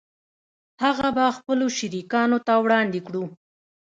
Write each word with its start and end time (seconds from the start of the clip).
هغه 0.83 1.07
به 1.15 1.25
خپلو 1.37 1.65
شریکانو 1.77 2.37
ته 2.47 2.53
وړاندې 2.63 2.99
کړو 3.07 3.23